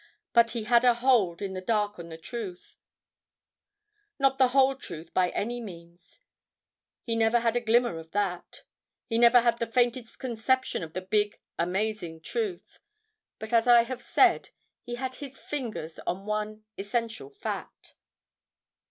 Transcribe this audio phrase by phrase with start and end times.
[0.33, 2.79] But he had a hold in the dark on the truth—not
[4.39, 6.19] the whole truth by any means;
[7.03, 8.63] he never had a glimmer of that.
[9.05, 12.79] He never had the faintest conception of the big, amazing truth.
[13.37, 14.49] But as I have said,
[14.81, 17.93] he had his fingers on one essential fact.